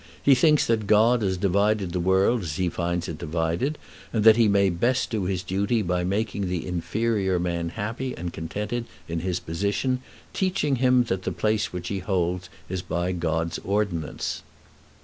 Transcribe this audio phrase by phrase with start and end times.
[0.23, 3.77] He thinks that God has divided the world as he finds it divided,
[4.11, 8.33] and that he may best do his duty by making the inferior man happy and
[8.33, 10.01] contented in his position,
[10.33, 14.41] teaching him that the place which he holds is his by God's ordinance."